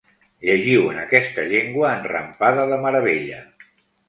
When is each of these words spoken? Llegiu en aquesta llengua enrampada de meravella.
Llegiu 0.47 0.87
en 0.93 1.01
aquesta 1.01 1.45
llengua 1.51 1.93
enrampada 1.99 2.67
de 2.73 2.81
meravella. 2.89 3.45